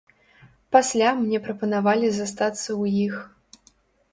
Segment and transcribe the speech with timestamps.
[0.75, 3.15] Пасля мне прапанавалі застацца ў іх.